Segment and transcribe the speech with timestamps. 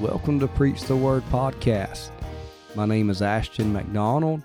[0.00, 2.12] Welcome to Preach the Word podcast.
[2.76, 4.42] My name is Ashton McDonald,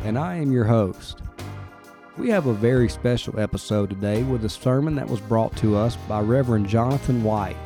[0.00, 1.20] and I am your host.
[2.16, 5.94] We have a very special episode today with a sermon that was brought to us
[6.08, 7.56] by Reverend Jonathan White,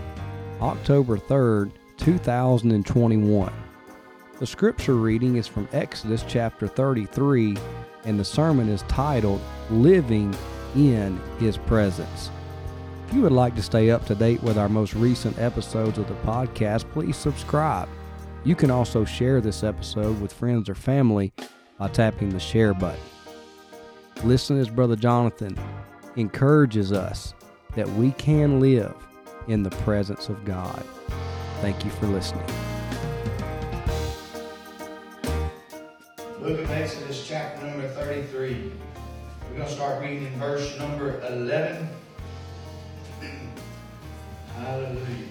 [0.61, 3.53] October 3rd, 2021.
[4.39, 7.57] The scripture reading is from Exodus chapter 33,
[8.05, 10.37] and the sermon is titled Living
[10.77, 12.30] in His Presence.
[13.12, 16.09] If you would like to stay up to date with our most recent episodes of
[16.09, 17.87] the podcast, please subscribe.
[18.43, 21.30] You can also share this episode with friends or family
[21.79, 22.98] by tapping the share button.
[24.25, 25.59] Listen as Brother Jonathan
[26.17, 27.34] encourages us
[27.75, 28.95] that we can live
[29.47, 30.83] in the presence of God.
[31.61, 32.47] Thank you for listening.
[36.41, 38.73] Book of Exodus, chapter number 33.
[39.51, 41.91] We're going to start reading in verse number 11.
[44.56, 45.27] Hallelujah.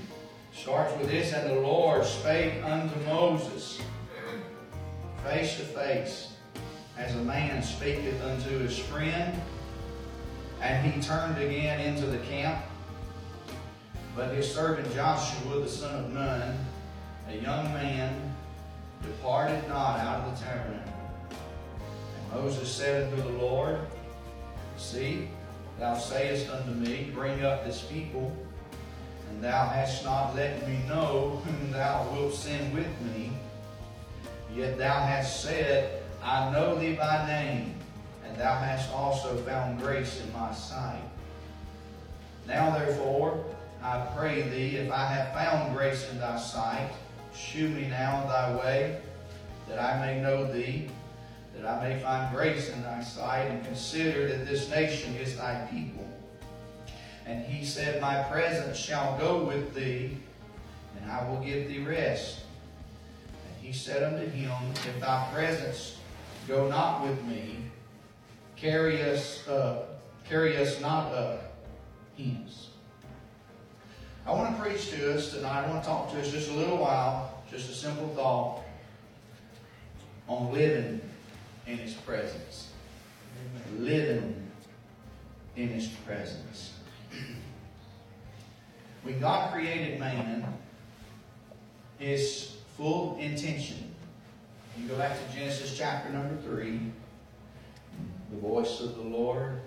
[0.54, 3.82] Starts with this And the Lord spake unto Moses
[5.24, 6.34] face to face,
[6.98, 9.40] as a man speaketh unto his friend.
[10.62, 12.64] And he turned again into the camp.
[14.16, 16.58] But his servant Joshua, the son of Nun,
[17.30, 18.36] a young man,
[19.02, 20.94] departed not out of the tabernacle.
[22.34, 23.80] And Moses said unto the Lord,
[24.78, 25.30] See,
[25.82, 28.32] thou sayest unto me, Bring up this people,
[29.28, 33.32] and thou hast not let me know whom thou wilt send with me.
[34.56, 37.74] Yet thou hast said, I know thee by name,
[38.24, 41.02] and thou hast also found grace in my sight.
[42.48, 43.44] Now therefore,
[43.82, 46.92] I pray thee, if I have found grace in thy sight,
[47.34, 49.02] shew me now thy way,
[49.68, 50.90] that I may know thee,
[51.62, 55.68] that I may find grace in thy sight, and consider that this nation is thy
[55.72, 56.08] people.
[57.26, 60.18] And he said, My presence shall go with thee,
[60.98, 62.40] and I will give thee rest.
[63.28, 65.98] And he said unto him, If thy presence
[66.48, 67.58] go not with me,
[68.56, 71.54] carry us up, carry us not up
[72.18, 72.70] hence.
[74.26, 75.66] I want to preach to us tonight.
[75.66, 78.62] I want to talk to us just a little while, just a simple thought
[80.28, 81.02] on living
[81.68, 82.70] in His presence.
[83.78, 84.36] Living
[85.56, 86.74] in His presence.
[89.04, 90.46] When God created man,
[91.98, 93.96] His full intention,
[94.78, 96.80] you go back to Genesis chapter number 3,
[98.32, 99.60] the voice of the Lord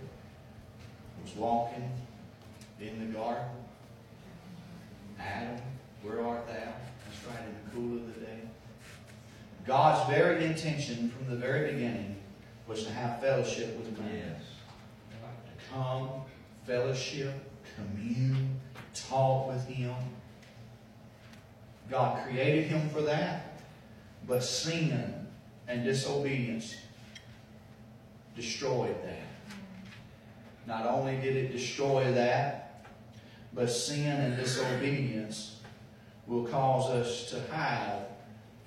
[1.23, 1.91] was walking
[2.81, 3.49] in the garden.
[5.19, 5.61] Adam,
[6.03, 6.55] where art thou?
[6.55, 8.41] That's right, in the cool of the day.
[9.67, 12.17] God's very intention from the very beginning
[12.67, 14.37] was to have fellowship with man.
[14.37, 14.43] Yes.
[15.11, 16.09] To come,
[16.67, 17.33] fellowship,
[17.77, 18.61] commune,
[18.95, 19.95] talk with him.
[21.91, 23.61] God created him for that,
[24.27, 25.27] but sin
[25.67, 26.77] and disobedience
[28.37, 29.21] destroyed that.
[30.67, 32.87] Not only did it destroy that,
[33.53, 35.61] but sin and disobedience
[36.27, 38.07] will cause us to hide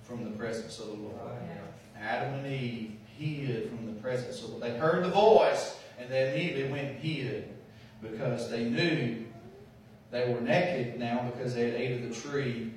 [0.08, 1.16] from the presence of the Lord.
[2.00, 4.64] Adam and Eve hid from the presence of the Lord.
[4.64, 7.50] They heard the voice and they immediately went and hid
[8.02, 9.26] because they knew
[10.12, 12.72] they were naked now because they had ate of the tree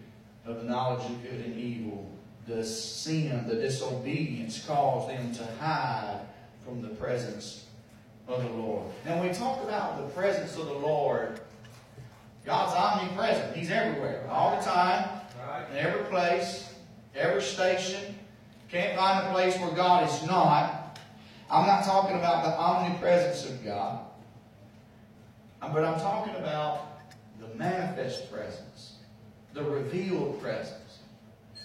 [0.45, 2.11] of the knowledge of good and evil.
[2.47, 6.21] The sin, the disobedience caused them to hide
[6.65, 7.67] from the presence
[8.27, 8.91] of the Lord.
[9.05, 11.39] Now, when we talk about the presence of the Lord,
[12.45, 13.55] God's omnipresent.
[13.55, 15.09] He's everywhere, all the time,
[15.71, 16.70] in every place,
[17.15, 18.15] every station.
[18.71, 20.99] Can't find a place where God is not.
[21.51, 24.01] I'm not talking about the omnipresence of God,
[25.61, 27.01] um, but I'm talking about
[27.41, 28.95] the manifest presence,
[29.53, 31.01] the revealed presence.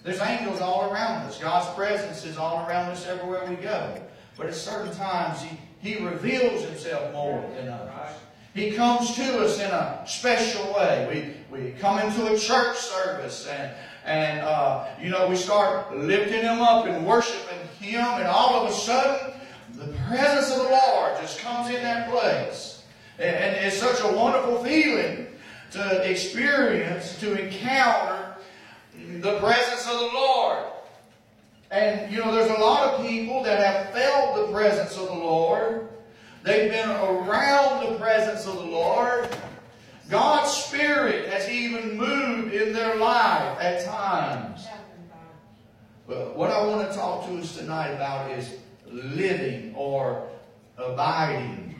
[0.03, 1.37] There's angels all around us.
[1.39, 4.01] God's presence is all around us everywhere we go.
[4.37, 8.15] But at certain times, He, he reveals Himself more than others.
[8.55, 11.35] He comes to us in a special way.
[11.51, 13.71] We, we come into a church service and,
[14.05, 18.69] and uh, you know, we start lifting Him up and worshiping Him, and all of
[18.69, 19.33] a sudden,
[19.73, 22.83] the presence of the Lord just comes in that place.
[23.17, 25.27] And, and it's such a wonderful feeling
[25.71, 28.35] to experience, to encounter
[29.19, 30.63] the presence of the Lord.
[31.71, 35.13] And, you know, there's a lot of people that have felt the presence of the
[35.13, 35.87] Lord.
[36.43, 39.27] They've been around the presence of the Lord.
[40.09, 44.67] God's Spirit has even moved in their life at times.
[46.07, 48.55] But what I want to talk to us tonight about is
[48.91, 50.27] living or
[50.77, 51.79] abiding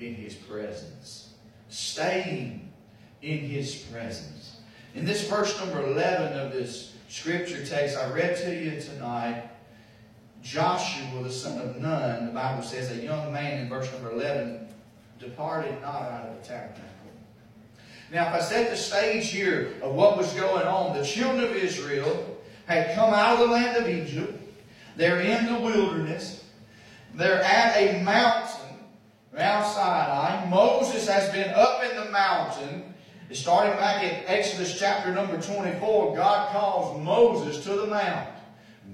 [0.00, 1.34] in His presence,
[1.68, 2.72] staying
[3.20, 4.56] in His presence.
[4.94, 9.50] In this verse number 11 of this scripture text I read to you tonight,
[10.42, 14.68] Joshua, the son of Nun, the Bible says, a young man in verse number 11,
[15.18, 16.95] departed not out of the tabernacle.
[18.12, 21.56] Now, if I set the stage here of what was going on, the children of
[21.56, 24.40] Israel had come out of the land of Egypt.
[24.96, 26.44] They're in the wilderness.
[27.14, 28.78] They're at a mountain,
[29.34, 30.48] Mount Sinai.
[30.48, 32.94] Moses has been up in the mountain.
[33.32, 38.28] Starting back in Exodus chapter number 24, God calls Moses to the mount.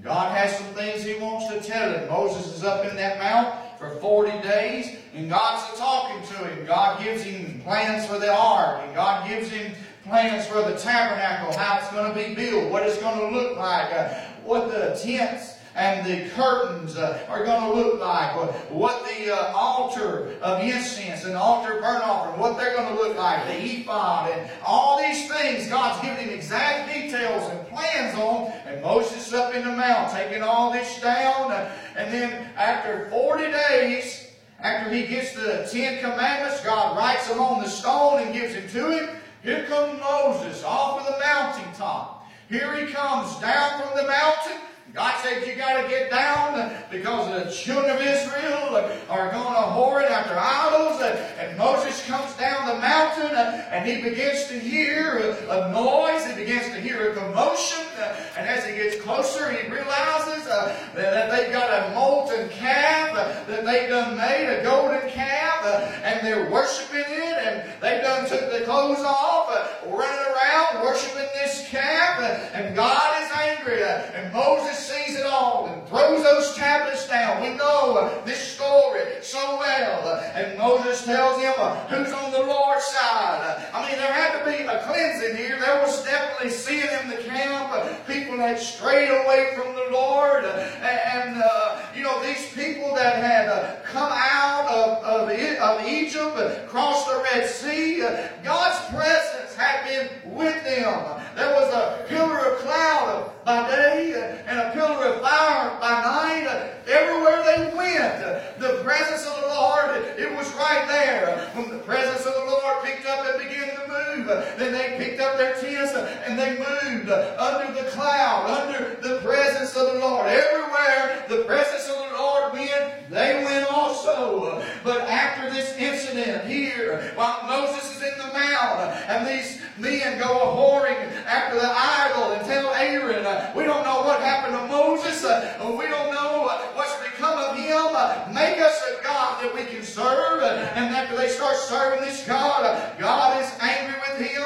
[0.01, 2.09] God has some things He wants to tell him.
[2.09, 6.65] Moses is up in that mount for 40 days, and God's talking to him.
[6.65, 9.73] God gives him plans for the ark, and God gives him
[10.05, 13.57] plans for the tabernacle, how it's going to be built, what it's going to look
[13.57, 14.13] like, uh,
[14.43, 18.35] what the tents and the curtains uh, are going to look like,
[18.69, 23.17] what the uh, altar of incense and altar burnt offering, what they're going to look
[23.17, 28.51] like, the ephod, and all these things God's given him exact details and plans on.
[28.67, 31.51] And Moses up in the mount taking all this down.
[31.51, 34.27] Uh, and then after 40 days,
[34.59, 38.67] after he gets the Ten Commandments, God writes them on the stone and gives them
[38.69, 39.09] to him.
[39.41, 42.25] Here comes Moses off of the mountaintop.
[42.47, 44.61] Here he comes down from the mountain.
[44.91, 48.75] God said you got to get down because the children of Israel
[49.09, 51.01] are going to hoard after idols.
[51.39, 56.25] And Moses comes down the mountain and he begins to hear a noise.
[56.27, 57.82] He begins to hear a commotion.
[57.97, 63.11] Uh, and as he gets closer, he realizes uh, that they've got a molten calf
[63.13, 65.65] uh, that they've done made, a golden calf,
[66.03, 67.37] and they're worshiping it.
[67.43, 69.49] And they've done took the clothes off,
[69.85, 72.19] running around worshiping this calf.
[72.53, 73.83] And God is angry.
[73.83, 77.41] And Moses sees it all and throws those tablets down.
[77.41, 80.07] We know uh, this story so well.
[80.07, 83.63] Uh, and Moses tells him uh, who's on the Lord's side.
[83.73, 85.59] I mean, there had to be a cleansing here.
[85.59, 87.71] There was definitely sin in the camp.
[88.07, 90.45] People had strayed away from the Lord.
[90.45, 96.37] And, uh, you know, these people that had uh, come out of, of, of Egypt,
[96.37, 101.21] and crossed the Red Sea, uh, God's presence had been with them.
[101.35, 106.71] There was a pillar of cloud by day and a pillar of fire by night.
[106.87, 111.49] Everywhere they went, the presence of the Lord, it was right there.
[111.53, 114.27] When the presence of the Lord picked up and began to move,
[114.57, 117.09] then they picked up their tents and they moved
[117.39, 120.27] under the cloud, under the presence of the Lord.
[120.27, 124.63] Everywhere the presence of the Lord went, they went also.
[124.83, 130.29] But after this incident here, while Moses is in the mount and these men go
[130.29, 133.23] a whoring after the idol and tell Aaron,
[133.55, 135.23] we don't know what happened to Moses.
[135.23, 138.33] We don't know what's become of him.
[138.33, 140.43] Make us a God that we can serve.
[140.43, 144.43] And after they start serving this God, God is angry with him.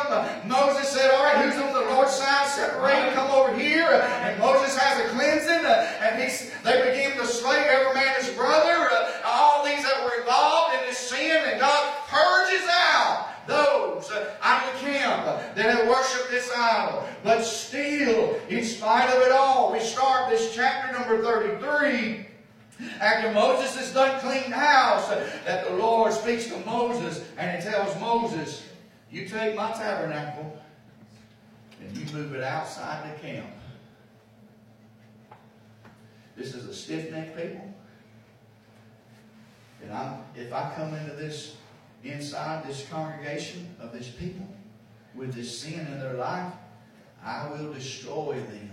[0.48, 2.48] Moses said, all right, who's on the Lord's side?
[2.48, 3.90] Separate, come over here.
[4.22, 5.66] And Moses has a cleansing.
[5.66, 6.30] And he,
[6.64, 8.90] they begin to slay every man his brother.
[9.26, 11.42] All these that were involved in this sin.
[11.46, 15.26] And God purges out those out of the camp
[15.56, 17.08] that have worshipped this idol.
[17.28, 22.26] But still, in spite of it all, we start this chapter number 33.
[23.02, 28.00] After Moses has done cleaned house, that the Lord speaks to Moses and he tells
[28.00, 28.64] Moses,
[29.12, 30.58] You take my tabernacle
[31.82, 33.48] and you move it outside the camp.
[36.38, 37.74] This is a stiff necked people.
[39.84, 41.58] And I'm, if I come into this
[42.06, 44.48] inside this congregation of this people
[45.14, 46.54] with this sin in their life,
[47.24, 48.72] I will destroy them.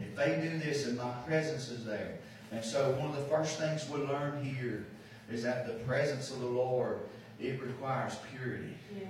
[0.00, 2.18] If they do this and my presence is there.
[2.52, 4.86] And so one of the first things we learn here
[5.30, 6.98] is that the presence of the Lord,
[7.40, 8.74] it requires purity.
[8.94, 9.08] Yes.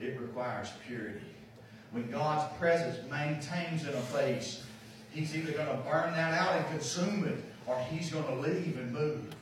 [0.00, 1.20] It requires purity.
[1.90, 4.64] When God's presence maintains in a place,
[5.10, 8.76] He's either going to burn that out and consume it, or He's going to leave
[8.76, 9.34] and move.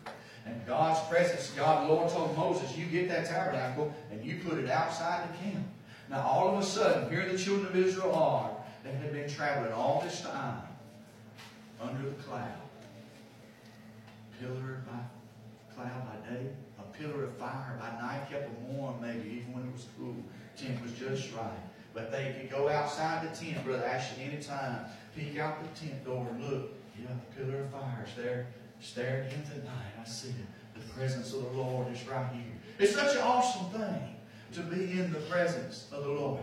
[0.47, 4.59] And God's presence, God, the Lord told Moses, you get that tabernacle and you put
[4.59, 5.67] it outside the camp.
[6.09, 8.51] Now all of a sudden, here the children of Israel are.
[8.85, 10.63] They had been traveling all this time
[11.81, 12.61] under the cloud.
[14.41, 15.01] Pillar by
[15.75, 16.47] cloud by day,
[16.79, 20.15] a pillar of fire by night kept them warm maybe, even when it was cool.
[20.57, 21.51] Tent was just right.
[21.93, 24.85] But they could go outside the tent, Brother Ashton, anytime,
[25.17, 26.73] peek out the tent door and look.
[26.99, 28.47] Yeah, the pillar of fire is there
[28.81, 29.93] staring into the night.
[30.01, 30.35] I see it.
[30.81, 32.53] The presence of the Lord is right here.
[32.79, 34.16] It's such an awesome thing
[34.53, 36.41] to be in the presence of the Lord,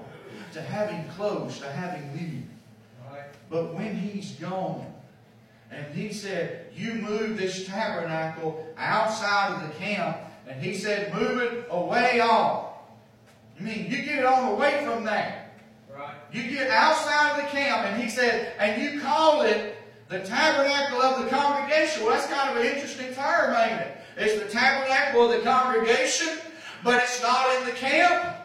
[0.54, 2.44] to have Him close, to have Him near.
[3.50, 4.92] But when He's gone,
[5.72, 10.18] and He said, You move this tabernacle outside of the camp,
[10.48, 12.74] and He said, Move it away off.
[13.60, 15.44] You mean you get it on away from there.
[16.32, 19.76] You get outside of the camp, and he said, and you call it
[20.10, 22.04] the tabernacle of the congregation.
[22.04, 23.98] Well, that's kind of an interesting term, ain't it?
[24.18, 26.40] It's the tabernacle of the congregation,
[26.84, 28.36] but it's not in the camp.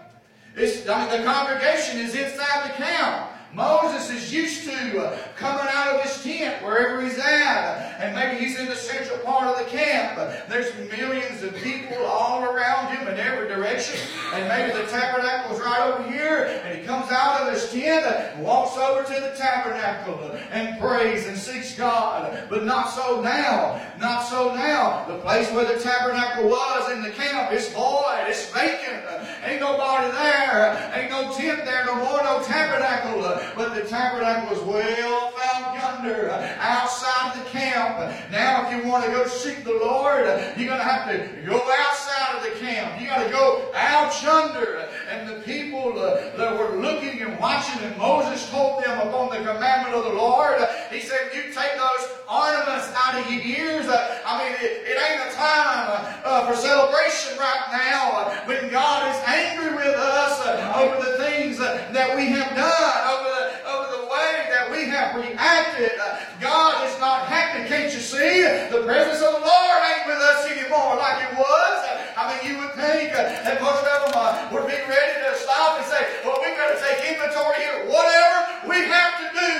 [0.57, 3.31] It's, I mean, the congregation is inside the camp.
[3.55, 8.45] Moses is used to uh, coming out of his tent wherever he's at, and maybe
[8.45, 10.17] he's in the central part of the camp.
[10.49, 13.99] There's millions of people all around him in every direction,
[14.35, 18.05] and maybe the tabernacle is right over here, and he comes out of his tent
[18.05, 22.47] and walks over to the tabernacle and prays and seeks God.
[22.51, 23.81] But not so now.
[23.99, 25.07] Not so now.
[25.07, 28.27] The place where the tabernacle was in the camp is void.
[28.29, 29.05] It's vacant.
[29.45, 30.93] Ain't nobody there.
[30.95, 32.23] Ain't no tent there no more.
[32.23, 37.99] No tabernacle but the tabernacle was well found yonder outside the camp.
[38.31, 40.27] Now, if you want to go seek the Lord,
[40.57, 43.01] you're going to have to go outside of the camp.
[43.01, 44.89] You got to go out yonder.
[45.09, 49.39] And the people uh, that were looking and watching, and Moses told them upon the
[49.39, 50.61] commandment of the Lord,
[50.93, 53.89] he said, You take those ornaments out of your ears.
[53.89, 59.09] Uh, I mean, it, it ain't a time uh, for celebration right now when God
[59.09, 60.45] is angry with us
[60.77, 65.17] over the things that we have done, over the, over the way that we have
[65.17, 65.97] reacted.
[66.39, 68.43] God is not happy, can't you see?
[68.69, 71.88] The presence of the Lord ain't with us anymore like it was.
[72.19, 75.87] I mean, you would think that most of them would be ready to stop and
[75.87, 77.87] say, well, we've got to take inventory here.
[77.87, 79.55] Whatever we have to do,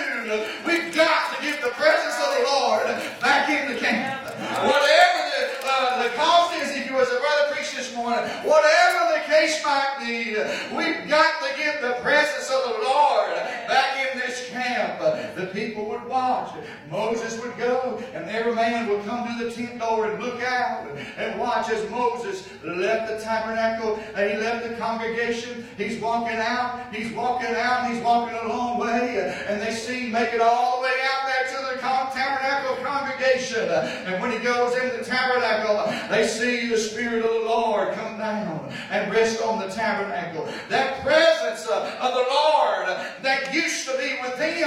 [0.67, 2.91] we've got to get the presence of the Lord
[3.23, 4.27] back in the camp.
[4.67, 9.15] Whatever the, uh, the cost is, if you was a brother preached this morning, whatever
[9.15, 10.35] the case might be,
[10.75, 13.39] we've got to get the presence of the Lord
[13.71, 14.99] back in this camp.
[15.39, 15.47] The
[15.79, 16.55] people would watch.
[16.91, 20.89] Moses would go, and every man would come to the tent door and look out
[21.17, 25.67] and watch as Moses left the tabernacle and he left the congregation.
[25.77, 30.13] He's walking out, he's walking out, he's walking a long way, and they see him
[30.13, 33.69] make it all the way out there to the tabernacle congregation.
[33.69, 38.19] And when he goes in the tabernacle, they see the Spirit of the Lord come
[38.19, 40.49] down and rest on the tabernacle.
[40.69, 42.87] That presence of the Lord
[43.23, 44.59] that used to be with them,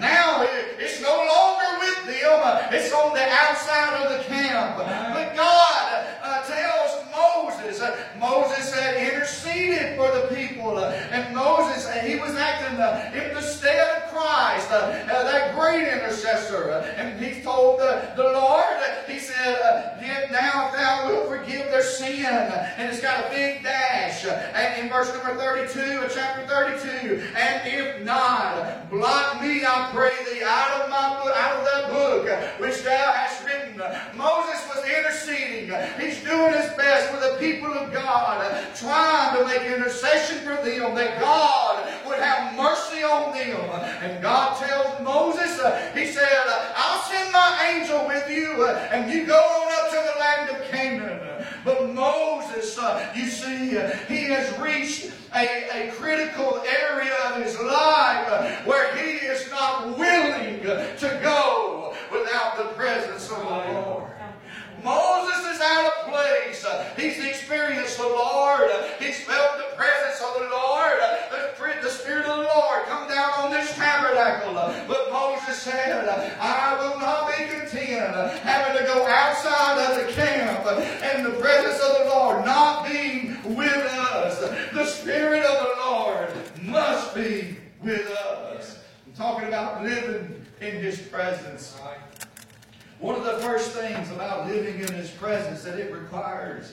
[0.00, 0.46] now
[0.78, 2.65] it's no longer with them.
[2.76, 4.76] It's on the outside of the camp.
[4.76, 10.76] But God uh, tells Moses, uh, Moses had interceded for the people.
[10.76, 14.76] Uh, and Moses, he was acting uh, in the stead Christ, uh,
[15.12, 16.70] uh, that great intercessor.
[16.70, 21.28] Uh, and he told the, the Lord, uh, he said, Give now if thou wilt
[21.28, 22.24] forgive their sin.
[22.24, 24.24] And it's got a big dash.
[24.24, 30.16] And in verse number 32 of chapter 32, and if not, blot me, I pray
[30.24, 33.45] thee, out of my book, out of that book which thou hast
[34.16, 35.72] Moses was interceding.
[36.00, 40.94] He's doing his best for the people of God, trying to make intercession for them
[40.94, 43.60] that God would have mercy on them.
[44.02, 46.28] And God tells Moses, uh, He said,
[46.76, 50.50] I'll send my angel with you, uh, and you go on up to the land
[50.50, 51.46] of Canaan.
[51.64, 53.70] But Moses, uh, you see,
[54.08, 60.60] he has reached a, a critical area of his life where he is not willing
[60.60, 64.12] to go without the presence of the Lord.
[64.84, 66.64] Moses is out of place.
[66.96, 68.70] He's experienced the Lord.
[69.00, 70.92] He's felt the presence of the Lord.
[71.30, 71.46] The,
[71.82, 74.54] the Spirit of the Lord come down on this tabernacle.
[74.88, 80.66] But Moses said, I will not be content having to go outside of the camp
[80.66, 84.40] and the presence of the Lord not being with us.
[84.72, 86.30] The Spirit of the Lord
[86.62, 88.78] must be with us.
[89.06, 91.76] I'm talking about living in His presence.
[92.98, 96.72] One of the first things about living in His presence that it requires,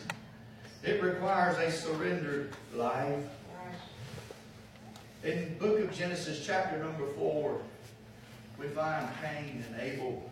[0.83, 3.23] it requires a surrendered life.
[5.23, 7.61] In the book of Genesis, chapter number four,
[8.59, 10.29] we find Cain and Abel.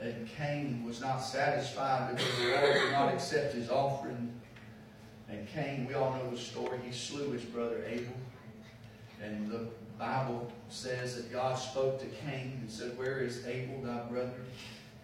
[0.00, 4.32] And Cain was not satisfied because the Lord did not accept his offering.
[5.28, 8.12] And Cain, we all know the story, he slew his brother Abel.
[9.22, 14.00] And the Bible says that God spoke to Cain and said, Where is Abel, thy
[14.02, 14.34] brother?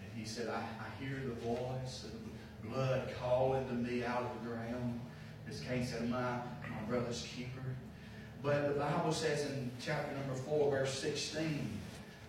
[0.03, 4.43] And he said, I, I hear the voice of blood calling to me out of
[4.43, 5.01] the ground.
[5.49, 7.63] As Cain said, My, my brother's keeper.
[8.43, 11.71] But the Bible says in chapter number 4, verse 16,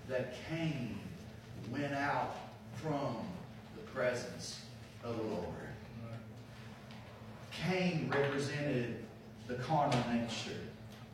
[0.10, 1.00] that Cain
[1.72, 2.36] went out
[2.76, 3.18] from
[3.76, 4.62] the presence
[5.04, 5.48] of the Lord.
[7.52, 9.04] Cain represented
[9.48, 10.60] the carnal nature,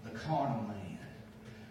[0.03, 0.79] the carnal man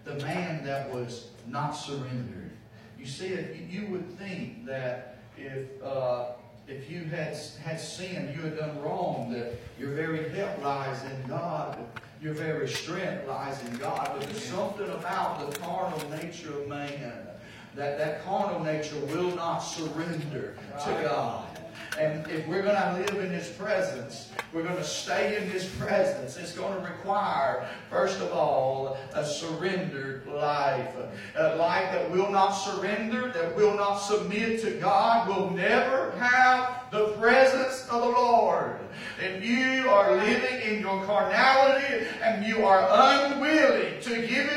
[0.08, 2.50] the man that was not surrendered.
[2.98, 3.38] You see,
[3.70, 6.26] you would think that if uh,
[6.66, 11.28] if you had, had sinned, you had done wrong, that your very help lies in
[11.28, 11.78] God,
[12.20, 14.10] your very strength lies in God.
[14.18, 17.28] But there's something about the carnal nature of man
[17.74, 21.44] that that carnal nature will not surrender to God.
[21.98, 25.66] And if we're going to live in His presence, we're going to stay in His
[25.66, 26.36] presence.
[26.36, 30.94] It's going to require, first of all, a surrendered life.
[31.36, 36.90] A life that will not surrender, that will not submit to God, will never have
[36.90, 38.76] the presence of the Lord.
[39.20, 44.48] If you are living in your carnality and you are unwilling to give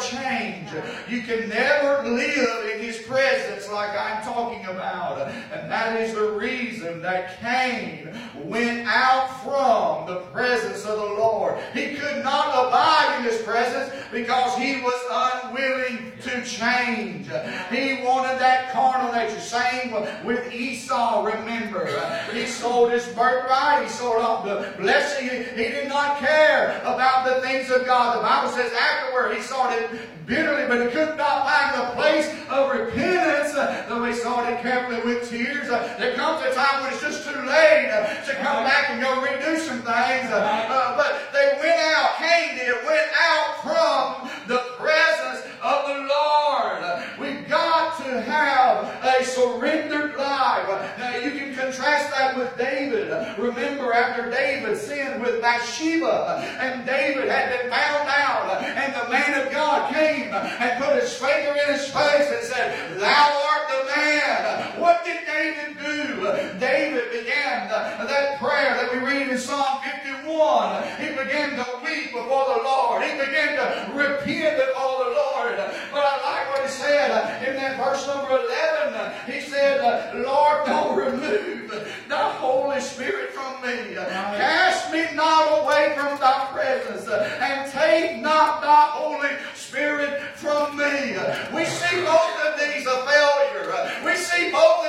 [0.00, 0.68] change,
[1.08, 5.28] you can never live in His presence like I'm talking about.
[5.52, 11.58] And that is the reason that Cain went out from the presence of the Lord.
[11.72, 17.26] He could not abide in His presence because he was unwilling to change.
[17.70, 19.40] He wanted that carnal nature.
[19.40, 19.92] Same
[20.24, 21.86] with Esau, remember.
[22.32, 23.84] He sold his birthright.
[23.84, 25.28] He sold off the blessing.
[25.28, 28.18] He did not care about the things of God.
[28.18, 29.90] The Bible says afterward he sought it
[30.26, 33.52] bitterly, but he could not find the place of repentance,
[33.88, 35.68] though he sought it carefully with tears.
[35.68, 37.90] There comes a time when it's just too late
[38.26, 40.30] to come back and go redo some things.
[40.32, 46.84] Uh, but they went out, Cain did, went out from the presence of the Lord.
[47.18, 50.98] We've got to have a surrendered life.
[50.98, 53.08] Now you can contrast that with David.
[53.38, 59.46] Remember after David sinned with Bathsheba and David had been found out and the man
[59.46, 63.96] of God came and put his finger in his face and said, Thou art the
[63.96, 64.80] man.
[64.80, 66.58] What did David do?
[66.60, 70.13] David began that prayer that we read in Psalm 51.
[70.34, 73.04] He began to weep before the Lord.
[73.04, 75.56] He began to repent before the Lord.
[75.92, 79.32] But I like what he said in that verse number 11.
[79.32, 81.70] He said, Lord, don't remove
[82.08, 83.94] the Holy Spirit from me.
[83.94, 91.14] Cast me not away from thy presence and take not thy Holy Spirit from me.
[91.54, 94.04] We see both of these a failure.
[94.04, 94.83] We see both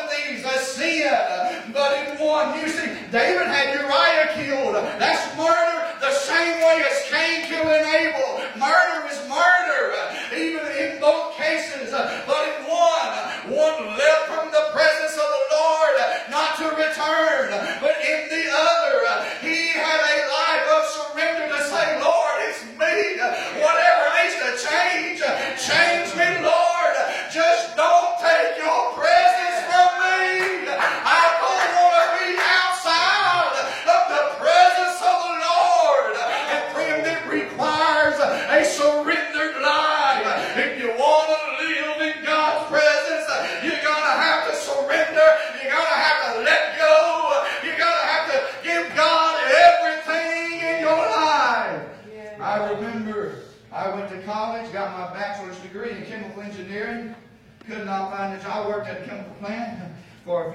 [0.46, 1.74] a sin.
[1.74, 4.76] But in one, you see, David had Uriah killed.
[5.00, 8.42] That's murder the same way as Cain killing Abel.
[8.58, 9.96] Murder is murder,
[10.36, 11.92] even in both cases.
[11.92, 13.14] But in one,
[13.58, 15.96] one left from the presence of the Lord,
[16.30, 17.50] not to return.
[17.82, 18.55] But in the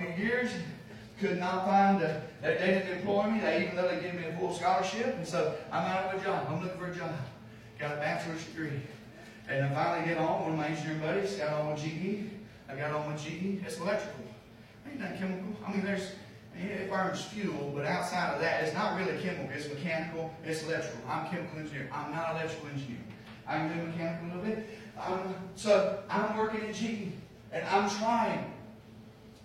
[0.00, 0.50] few years.
[1.20, 4.32] Could not find a, they didn't employ me, they, even though they gave me a
[4.38, 5.16] full scholarship.
[5.16, 6.46] And so I'm out of a job.
[6.48, 7.12] I'm looking for a job.
[7.78, 8.80] Got a bachelor's degree.
[9.48, 12.30] And I finally get on, one of my engineering buddies got on with GE.
[12.68, 13.62] I got on with GE.
[13.66, 14.24] It's electrical.
[14.88, 15.54] Ain't that chemical.
[15.66, 16.12] I mean, there's,
[16.56, 19.50] it burns fuel, but outside of that, it's not really chemical.
[19.54, 20.32] It's mechanical.
[20.44, 21.00] It's electrical.
[21.08, 21.90] I'm a chemical engineer.
[21.92, 22.98] I'm not an electrical engineer.
[23.46, 24.68] I can do mechanical a little bit.
[24.98, 27.12] Um, so I'm working at GE,
[27.52, 28.44] and I'm trying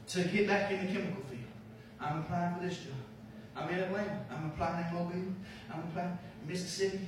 [0.07, 1.41] to get back in the chemical field.
[1.99, 2.93] I'm applying for this job.
[3.55, 4.25] I'm in Atlanta.
[4.29, 5.33] I'm applying in Mobile.
[5.73, 6.99] I'm applying in Mississippi.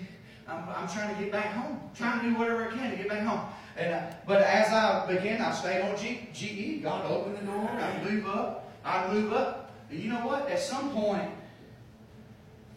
[0.48, 1.80] I'm, I'm trying to get back home.
[1.96, 3.42] trying to do whatever I can to get back home.
[3.76, 6.84] And uh, but as I began, I stayed on G, GE.
[6.84, 7.70] God opened the door.
[7.70, 8.72] I move up.
[8.84, 9.72] I move up.
[9.90, 10.50] And you know what?
[10.50, 11.30] At some point,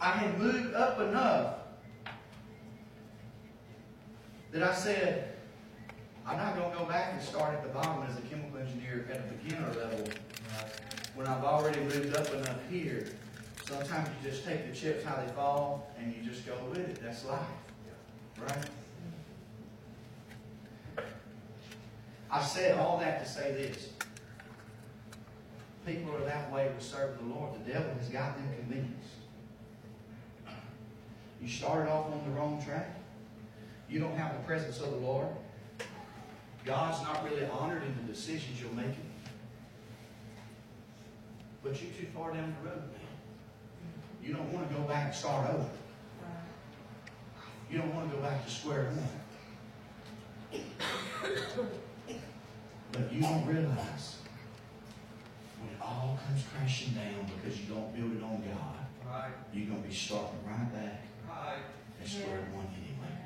[0.00, 1.54] I had moved up enough
[4.52, 5.29] that I said,
[6.26, 9.06] I'm not going to go back and start at the bottom as a chemical engineer
[9.10, 10.06] at a beginner level
[11.14, 13.08] when I've already moved up enough here.
[13.66, 16.98] Sometimes you just take the chips how they fall and you just go with it.
[17.02, 17.40] That's life.
[18.40, 18.64] Right?
[22.30, 23.90] I said all that to say this.
[25.86, 27.54] People are that way with serving the Lord.
[27.54, 29.08] The devil has got them convinced.
[31.42, 32.96] You started off on the wrong track.
[33.88, 35.26] You don't have the presence of the Lord.
[36.64, 39.06] God's not really honored in the decisions you're making.
[41.62, 44.26] But you're too far down the road now.
[44.26, 45.68] You don't want to go back and start over.
[47.70, 48.90] You don't want to go back to square
[50.50, 50.60] one.
[52.92, 54.16] But you don't realize
[55.60, 59.30] when it all comes crashing down because you don't build it on God, Right.
[59.52, 61.58] you're going to be starting right back Right.
[62.02, 63.16] at square one anyway.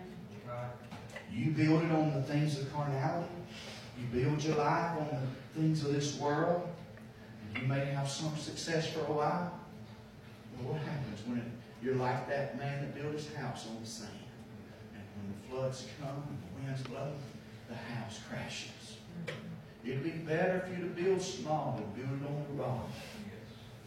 [0.46, 0.93] Right.
[1.34, 3.28] You build it on the things of carnality.
[3.98, 6.68] You build your life on the things of this world.
[7.54, 9.58] And you may have some success for a while.
[10.56, 11.44] But what happens when it,
[11.82, 14.10] you're like that man that built his house on the sand?
[14.94, 17.12] And when the floods come and the winds blow,
[17.68, 18.98] the house crashes.
[19.84, 22.88] It'd be better for you to build small and build it on the rock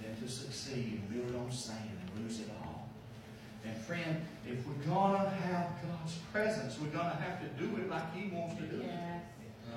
[0.01, 2.57] than to succeed and build it on sand and lose it all.
[3.67, 8.13] And friend, if we're gonna have God's presence, we're gonna have to do it like
[8.15, 8.89] He wants to do it.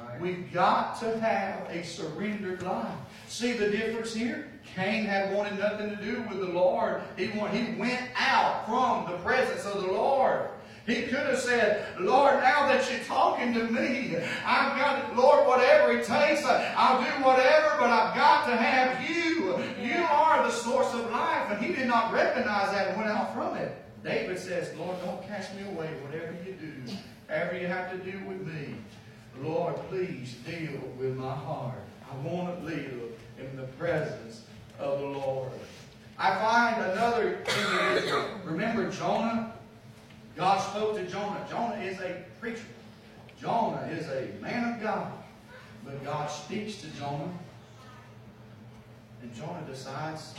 [0.08, 0.20] Right.
[0.20, 2.94] We've got to have a surrendered life.
[3.28, 4.48] See the difference here?
[4.74, 7.02] Cain had wanted nothing to do with the Lord.
[7.16, 10.48] He, want, he went out from the presence of the Lord.
[10.86, 15.92] He could have said, Lord, now that you're talking to me, I've got, Lord, whatever
[15.92, 19.29] it takes, I'll do whatever, but I've got to have you.
[20.50, 21.48] The source of life.
[21.48, 23.72] And he did not recognize that and went out from it.
[24.02, 26.92] David says, Lord, don't cast me away, whatever you do,
[27.28, 28.74] whatever you have to do with me.
[29.40, 31.78] Lord, please deal with my heart.
[32.10, 34.42] I want to live in the presence
[34.80, 35.52] of the Lord.
[36.18, 38.24] I find another individual.
[38.44, 39.52] Remember Jonah?
[40.36, 41.46] God spoke to Jonah.
[41.48, 42.64] Jonah is a preacher.
[43.40, 45.12] Jonah is a man of God.
[45.84, 47.30] But God speaks to Jonah.
[49.22, 50.34] And Jonah decides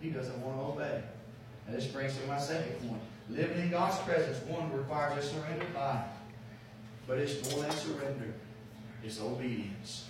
[0.00, 1.02] he doesn't want to obey.
[1.66, 3.00] And this brings to my second point.
[3.28, 6.04] Living in God's presence, one, requires a surrendered life.
[7.06, 8.34] But it's more than surrender.
[9.04, 10.08] It's obedience.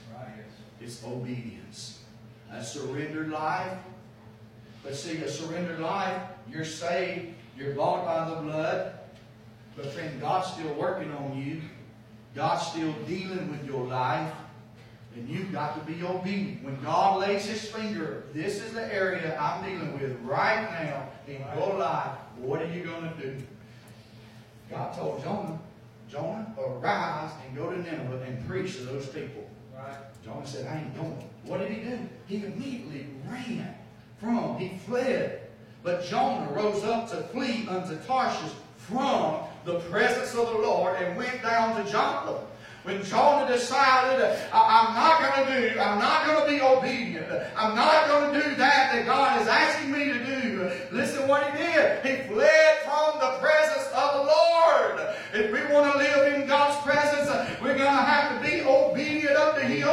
[0.80, 2.00] It's obedience.
[2.50, 3.78] A surrendered life.
[4.82, 8.92] But see, a surrendered life, you're saved, you're bought by the blood.
[9.76, 11.61] But friend, God's still working on you.
[12.35, 14.32] God's still dealing with your life.
[15.14, 16.64] And you've got to be obedient.
[16.64, 21.42] When God lays his finger, this is the area I'm dealing with right now in
[21.57, 22.12] your life.
[22.38, 23.42] What are you going to do?
[24.70, 25.59] God told Jonah,
[26.11, 29.48] Jonah, arise and go to Nineveh and preach to those people.
[29.77, 29.96] Right.
[30.25, 31.29] Jonah said, I ain't going.
[31.44, 31.98] What did he do?
[32.27, 33.75] He immediately ran
[34.18, 35.40] from, he fled.
[35.83, 41.16] But Jonah rose up to flee unto Tarshish from the presence of the Lord and
[41.16, 42.40] went down to Joppa.
[42.85, 47.31] When Jonah decided, uh, I'm not going to do, I'm not going to be obedient.
[47.57, 50.71] I'm not going to do that that God is asking me to do.
[50.90, 52.05] Listen what he did.
[52.05, 55.14] He fled from the presence of the Lord.
[55.33, 58.62] If we want to live in God's presence, uh, we're going to have to be
[58.62, 59.88] obedient unto Him.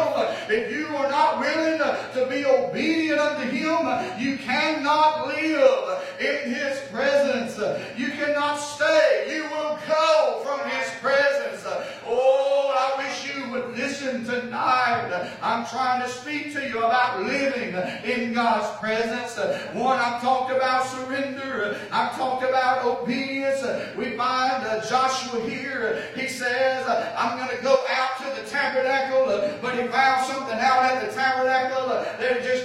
[0.50, 6.54] If you are not willing uh, to be obedient unto Him, you cannot live in
[6.54, 7.58] His presence.
[7.98, 9.28] You cannot stay.
[9.34, 11.64] You will go from His presence.
[12.06, 14.26] Oh, I wish you would listen
[14.60, 15.32] tonight.
[15.42, 19.38] I'm trying to speak to you about living in God's presence.
[19.74, 21.78] One, I've talked about surrender.
[21.92, 23.64] I've talked about obedience.
[23.98, 26.04] We find uh, Joshua here.
[26.16, 26.86] He says,
[27.18, 29.28] I'm going to go out to the tabernacle,
[29.62, 32.59] but he found something out at the tabernacle that he just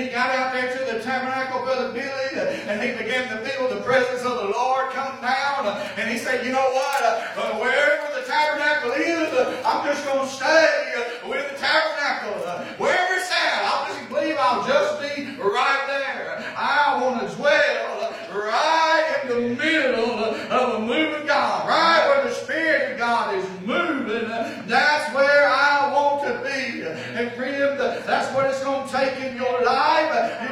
[0.00, 3.82] He got out there to the tabernacle, Brother Billy, and he began to feel the
[3.82, 5.66] presence of the Lord come down.
[5.98, 7.02] And he said, You know what?
[7.36, 9.28] Uh, wherever the tabernacle is,
[9.62, 12.32] I'm just going to stay with the tabernacle.
[12.78, 16.46] Wherever it's at, I'll just believe I'll just be right there.
[16.56, 20.09] I want to dwell right in the middle
[28.94, 30.49] in your life.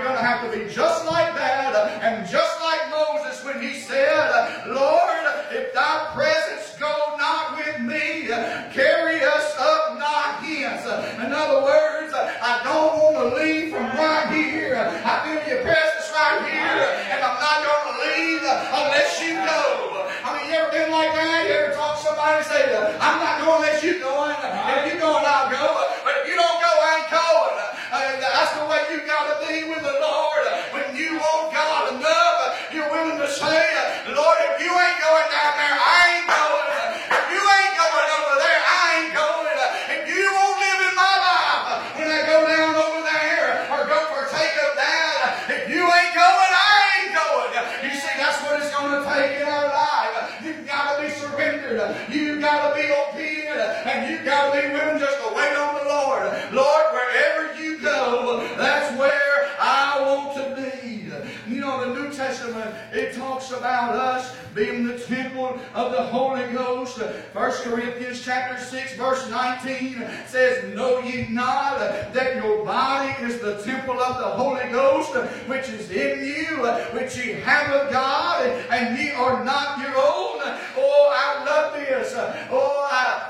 [62.10, 66.98] Testament it talks about us being the temple of the Holy Ghost.
[66.98, 73.56] 1 Corinthians chapter 6 verse 19 says, Know ye not that your body is the
[73.62, 75.14] temple of the Holy Ghost,
[75.48, 80.40] which is in you, which ye have of God, and ye are not your own.
[80.76, 82.14] Oh, I love this.
[82.50, 82.77] Oh,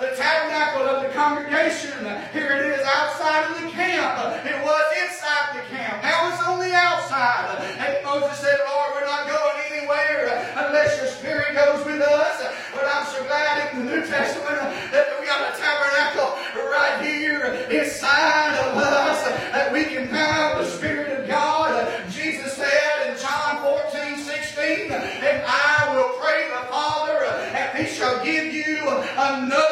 [0.01, 1.91] the tabernacle of the congregation.
[2.33, 4.47] Here it is outside of the camp.
[4.47, 6.03] It was inside the camp.
[6.03, 7.59] Now it's on the outside.
[7.79, 12.47] And Moses said, Lord, we're not going anywhere unless your spirit goes with us.
[12.75, 14.63] But I'm so glad in the New Testament
[14.95, 16.31] that we got a tabernacle
[16.71, 21.91] right here inside of us that we can have the Spirit of God.
[22.11, 28.23] Jesus said in John 14, 16, and I will pray the Father, and he shall
[28.25, 29.68] give you another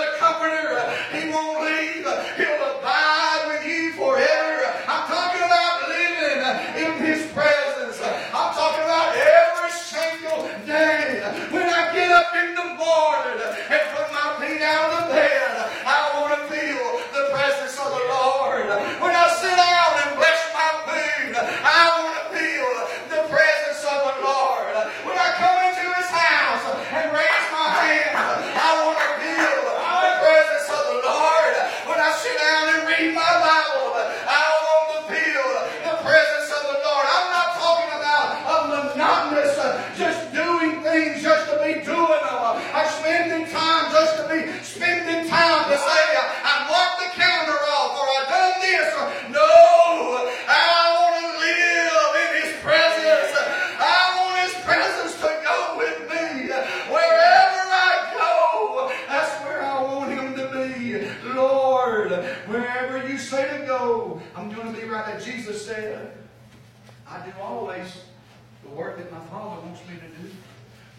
[68.97, 70.31] that my Father wants me to do.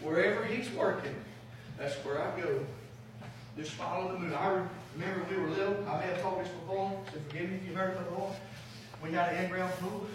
[0.00, 1.14] Wherever He's working,
[1.76, 2.60] that's where I go.
[3.56, 4.32] Just follow the moon.
[4.34, 4.62] I
[4.94, 5.88] remember we were little.
[5.88, 8.34] I may have told this before, so forgive me if you've heard it before.
[9.02, 10.06] We got an in-ground pool,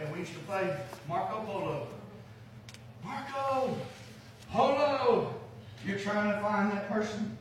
[0.00, 0.76] and we used to play
[1.08, 1.88] Marco Polo.
[3.04, 3.76] Marco
[4.50, 5.34] Polo!
[5.84, 7.36] You're trying to find that person.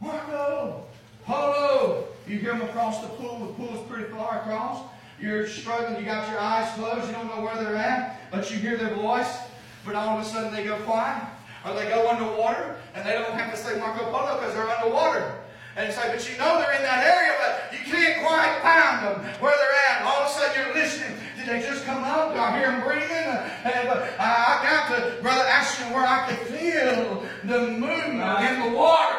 [0.00, 0.86] Marco
[1.24, 2.06] Polo!
[2.26, 3.38] You hear across the pool.
[3.38, 4.82] The pool's pretty far across.
[5.20, 6.00] You're struggling.
[6.00, 7.06] You got your eyes closed.
[7.06, 9.38] You don't know where they're at, but you hear their voice.
[9.84, 11.22] But all of a sudden they go quiet,
[11.64, 15.34] or they go underwater, and they don't have to say Marco Polo because they're underwater.
[15.76, 19.04] And it's like, but you know they're in that area, but you can't quite find
[19.04, 20.06] them where they're at.
[20.06, 21.18] All of a sudden you're listening.
[21.36, 22.32] Did they just come up?
[22.32, 23.10] Do I hear them breathing?
[23.10, 28.76] And but I got to Brother Ashton where I could feel the movement in the
[28.78, 29.18] water.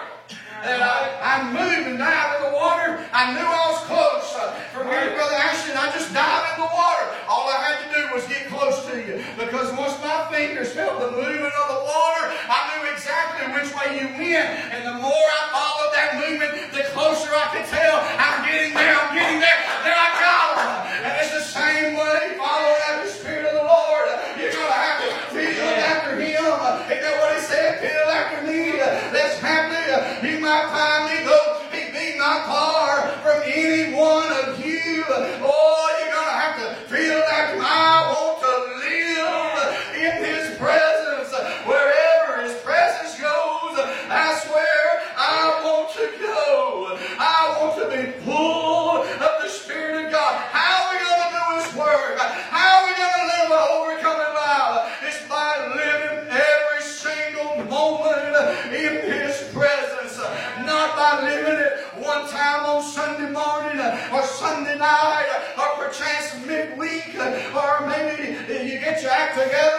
[0.66, 2.98] And I, I'm moving down in the water.
[3.14, 4.34] I knew I was close.
[4.34, 7.06] Uh, From here, Brother Ashton, I just dived in the water.
[7.30, 9.22] All I had to do was get close to you.
[9.38, 14.02] Because once my fingers felt the movement of the water, I knew exactly which way
[14.02, 14.74] you went.
[14.74, 15.94] And the more I followed
[69.36, 69.75] together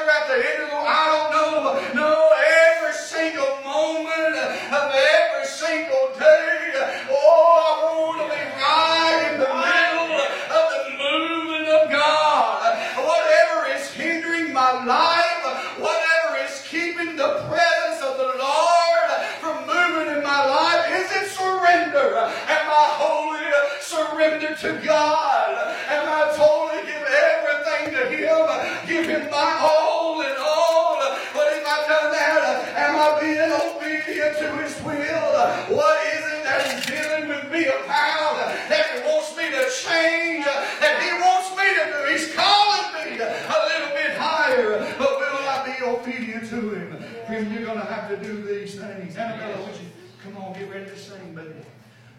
[48.09, 49.16] to do these things.
[49.16, 49.88] Annabella, would you
[50.23, 51.64] come on, get ready to sing, baby?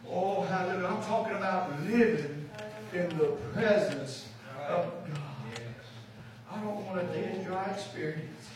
[0.10, 0.88] Oh, hallelujah.
[0.88, 2.50] I'm talking about living
[2.94, 4.28] in the presence
[4.68, 5.24] of God.
[6.52, 8.48] I don't want a dead, dry experience.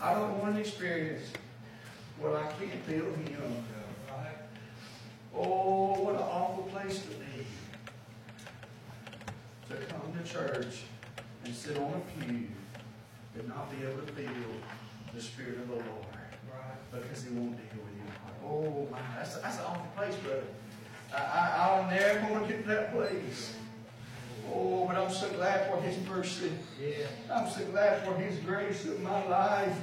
[0.00, 1.22] I don't want an experience
[2.18, 3.64] where I can't feel Him.
[5.34, 7.46] Oh, what an awful place to be.
[9.70, 10.82] To come to church
[11.44, 12.48] and sit on a pew
[13.38, 14.28] and not be able to feel
[15.14, 16.21] the Spirit of the Lord.
[16.92, 18.46] Because He won't deal with you.
[18.46, 18.98] Oh, my.
[19.16, 20.42] That's, that's an awful place, brother.
[21.12, 23.54] Uh, uh, I, I, I'll never want to get to that place.
[24.52, 26.52] Oh, but I'm so glad for His mercy.
[26.80, 27.06] Yeah.
[27.32, 29.76] I'm so glad for His grace in my life.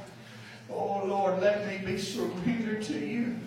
[0.70, 3.38] Oh, Lord, let me be surrendered to you.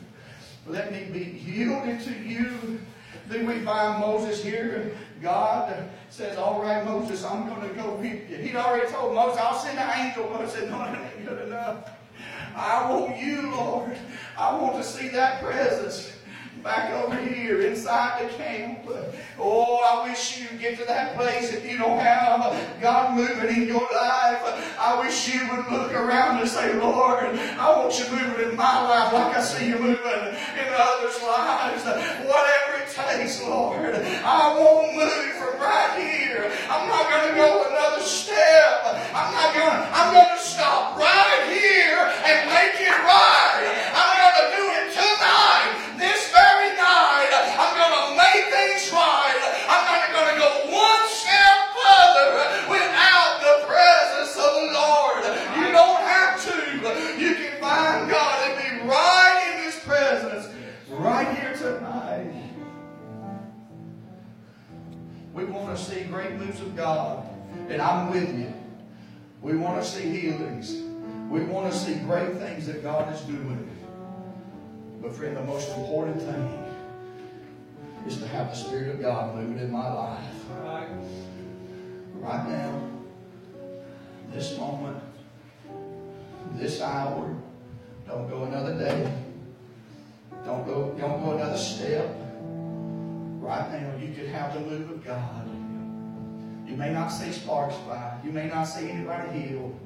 [0.66, 2.80] Let me be yielded to you.
[3.28, 4.96] Then we find Moses here.
[5.20, 8.36] God says, All right, Moses, I'm going to go with you.
[8.36, 10.28] He'd already told Moses, I'll send an angel.
[10.30, 11.90] Moses said, No, that ain't good enough.
[12.54, 13.96] I want you, Lord.
[14.36, 16.12] I want to see that presence
[16.62, 18.86] back over here inside the camp.
[19.38, 23.62] Oh, I wish you would get to that place if you don't have God moving
[23.62, 24.76] in your life.
[24.78, 28.80] I wish you would look around and say, Lord, I want you moving in my
[28.88, 31.84] life like I see you moving in others' lives.
[31.84, 33.94] Whatever it takes, Lord.
[33.96, 36.52] I won't move from right here.
[36.68, 37.31] I'm not going to
[72.62, 73.68] things that God is doing.
[75.00, 76.64] But friend, the most important thing
[78.06, 80.20] is to have the Spirit of God moving in my life.
[82.14, 82.88] Right now,
[84.32, 85.02] this moment,
[86.54, 87.36] this hour.
[88.06, 89.12] Don't go another day.
[90.44, 92.14] Don't go, don't go another step.
[93.40, 95.48] Right now, you could have the move of God.
[96.68, 98.18] You may not see sparks fly.
[98.24, 99.78] You may not see anybody healed.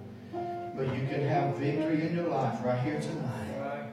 [0.77, 3.93] But you can have victory in your life right here tonight.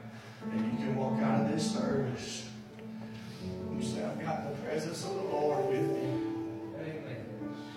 [0.52, 2.46] And you can walk out of this service.
[3.74, 6.24] You say, I've got the presence of the Lord with me.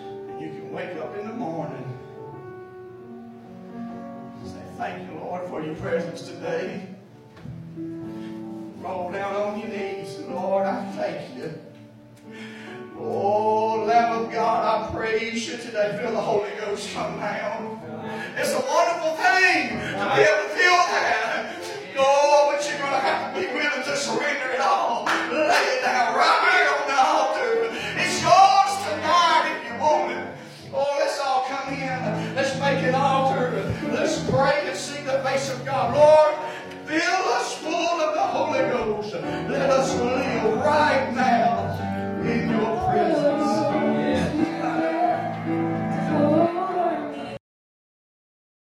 [0.01, 1.97] And you can wake up in the morning.
[4.43, 6.87] Say, thank you, Lord, for your presence today.
[7.77, 10.19] Roll down on your knees.
[10.27, 11.53] Lord, I thank you.
[12.99, 15.97] Oh, Lamb of God, I praise you today.
[16.01, 17.76] Feel the Holy Ghost come down.
[18.39, 21.57] It's a wonderful thing to be able to feel that.
[21.97, 25.05] Oh, but you're going to have to be willing to surrender it all.
[25.05, 27.73] Lay it down right here on the altar.
[27.97, 30.27] It's yours tonight if you want it.
[30.71, 32.35] Oh, let's all come in.
[32.35, 33.73] Let's make an altar.
[33.89, 35.95] Let's pray and seek the face of God.
[35.95, 36.37] Lord,
[36.85, 39.13] fill us full of the Holy Ghost.
[39.49, 41.46] Let us live right now